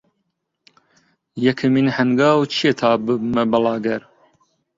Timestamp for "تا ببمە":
2.79-3.43